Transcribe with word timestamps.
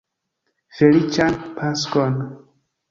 Feliĉan 0.79 1.39
Paskon! 1.61 2.21